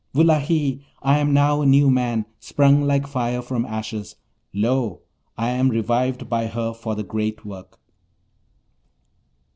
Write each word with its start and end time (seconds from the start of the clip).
Wullahy! 0.15 0.83
I 1.03 1.19
am 1.19 1.31
now 1.31 1.61
a 1.61 1.65
new 1.67 1.91
man, 1.91 2.25
sprung 2.39 2.81
like 2.87 3.05
fire 3.05 3.39
from 3.39 3.65
ashes. 3.67 4.15
Lo, 4.51 5.01
I 5.37 5.49
am 5.51 5.69
revived 5.69 6.27
by 6.27 6.47
her 6.47 6.73
for 6.73 6.95
the 6.95 7.03
great 7.03 7.45
work.' 7.45 7.79